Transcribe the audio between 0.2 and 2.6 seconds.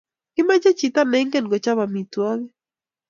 Kimache choto ne ingen kochap amitwakik